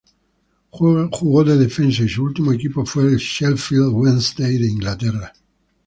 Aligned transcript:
Jugó 0.71 1.43
de 1.43 1.57
defensa 1.59 2.01
y 2.01 2.09
su 2.09 2.23
último 2.23 2.51
equipo 2.51 2.83
fue 2.87 3.03
el 3.03 3.17
Sheffield 3.17 3.93
Wednesday 3.93 4.57
de 4.57 4.67
Inglaterra. 4.67 5.31